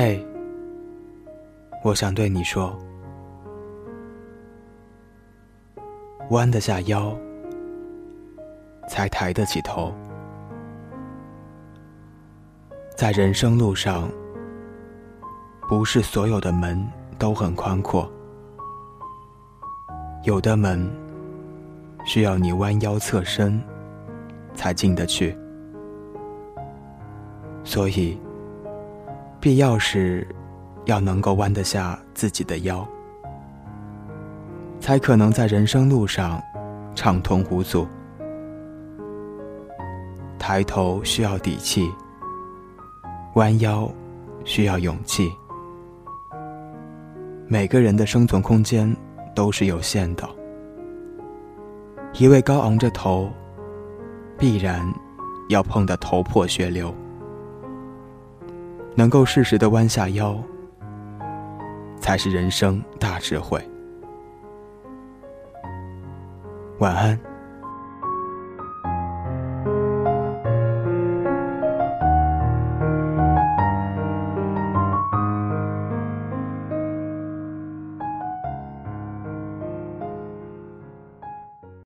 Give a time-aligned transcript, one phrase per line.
[0.00, 0.24] 嘿，
[1.82, 2.72] 我想对你说，
[6.30, 7.18] 弯得下腰，
[8.88, 9.92] 才抬得起头。
[12.94, 14.08] 在人生路上，
[15.68, 16.80] 不是所有的门
[17.18, 18.08] 都很宽阔，
[20.22, 20.88] 有的门
[22.06, 23.60] 需要你弯腰侧身
[24.54, 25.36] 才进得去。
[27.64, 28.16] 所以，
[29.40, 30.26] 必要时
[30.86, 32.86] 要能够弯得下自己的腰，
[34.80, 36.42] 才可能在人生路上
[36.94, 37.86] 畅通无阻。
[40.38, 41.88] 抬头需要底气。
[43.34, 43.88] 弯腰
[44.44, 45.30] 需要勇气。
[47.46, 48.94] 每个人的生存空间
[49.34, 50.28] 都是有限的，
[52.14, 53.30] 一味高昂着头，
[54.36, 54.84] 必然
[55.48, 56.92] 要碰得头破血流。
[58.94, 60.36] 能够适时的弯下腰，
[62.00, 63.62] 才是人生大智慧。
[66.78, 67.18] 晚安。